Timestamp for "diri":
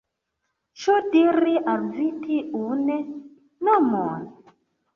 1.15-1.53